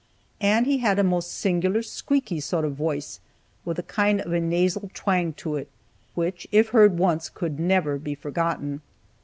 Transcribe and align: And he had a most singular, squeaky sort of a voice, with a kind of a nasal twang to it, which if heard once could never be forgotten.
And 0.41 0.65
he 0.65 0.79
had 0.79 0.97
a 0.97 1.03
most 1.03 1.31
singular, 1.31 1.83
squeaky 1.83 2.39
sort 2.39 2.65
of 2.65 2.71
a 2.71 2.73
voice, 2.73 3.19
with 3.63 3.77
a 3.77 3.83
kind 3.83 4.19
of 4.19 4.33
a 4.33 4.39
nasal 4.39 4.89
twang 4.95 5.33
to 5.33 5.57
it, 5.57 5.67
which 6.15 6.47
if 6.51 6.69
heard 6.69 6.97
once 6.97 7.29
could 7.29 7.59
never 7.59 7.99
be 7.99 8.15
forgotten. 8.15 8.81